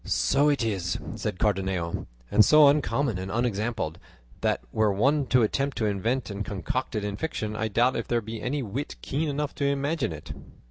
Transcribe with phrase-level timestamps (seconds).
[0.03, 3.99] "So it is," said Cardenio; "and so uncommon and unexampled,
[4.41, 8.07] that were one to attempt to invent and concoct it in fiction, I doubt if
[8.07, 10.33] there be any wit keen enough to imagine it."